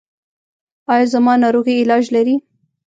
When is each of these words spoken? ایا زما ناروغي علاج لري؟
ایا 0.93 1.05
زما 1.13 1.33
ناروغي 1.43 1.75
علاج 1.83 2.05
لري؟ 2.15 2.35